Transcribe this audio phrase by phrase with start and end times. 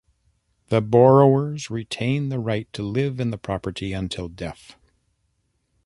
[0.69, 4.75] The borrowers retain the right to live in the property until death.